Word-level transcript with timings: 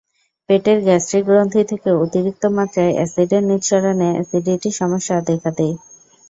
পেটের 0.49 0.77
গ্যাস্ট্রিক 0.83 1.23
গ্রন্থি 1.25 1.61
থেকে 1.71 1.89
অতিরিক্ত 2.03 2.43
মাত্রায় 2.57 2.95
অ্যাসিডের 2.95 3.43
নিঃসরণে 3.49 4.09
অ্যাসিডিটির 4.13 4.77
সমস্যা 4.81 5.15
দেখা 5.29 5.49
দেয়। 5.57 5.75